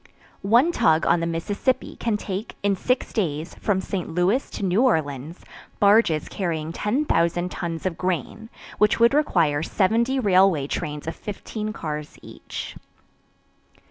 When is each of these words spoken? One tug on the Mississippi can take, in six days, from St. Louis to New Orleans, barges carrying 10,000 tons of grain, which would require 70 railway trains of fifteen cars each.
One 0.49 0.71
tug 0.71 1.05
on 1.05 1.19
the 1.19 1.27
Mississippi 1.27 1.95
can 1.95 2.17
take, 2.17 2.55
in 2.63 2.75
six 2.75 3.13
days, 3.13 3.53
from 3.61 3.79
St. 3.81 4.09
Louis 4.09 4.49
to 4.49 4.65
New 4.65 4.81
Orleans, 4.81 5.45
barges 5.79 6.27
carrying 6.27 6.73
10,000 6.73 7.51
tons 7.51 7.85
of 7.85 7.99
grain, 7.99 8.49
which 8.79 8.99
would 8.99 9.13
require 9.13 9.61
70 9.61 10.19
railway 10.19 10.65
trains 10.65 11.05
of 11.05 11.15
fifteen 11.15 11.71
cars 11.71 12.17
each. 12.23 12.75